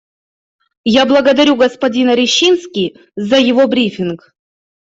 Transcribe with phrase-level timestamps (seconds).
[0.93, 4.33] Я благодарю господина Рищински за его брифинг.